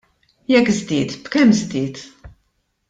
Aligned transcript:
Jekk 0.51 0.69
żdied, 0.77 1.11
b'kemm 1.23 1.53
żdied? 1.61 2.03